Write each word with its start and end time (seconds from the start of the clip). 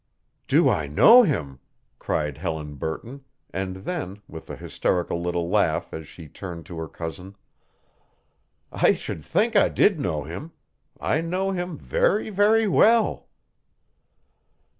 "Do 0.47 0.67
I 0.67 0.87
know 0.87 1.21
him?" 1.21 1.59
cried 1.99 2.39
Helen 2.39 2.73
Burton, 2.73 3.23
and 3.53 3.75
then, 3.85 4.23
with 4.27 4.49
a 4.49 4.55
hysterical 4.55 5.21
little 5.21 5.47
laugh 5.47 5.93
as 5.93 6.07
she 6.07 6.27
turned 6.27 6.65
to 6.65 6.77
her 6.79 6.87
cousin, 6.87 7.35
"I 8.71 8.95
should 8.95 9.23
think 9.23 9.55
I 9.55 9.69
did 9.69 9.99
know 9.99 10.23
him. 10.23 10.53
I 10.99 11.21
know 11.21 11.51
him 11.51 11.77
very, 11.77 12.31
very 12.31 12.67
well." 12.67 13.27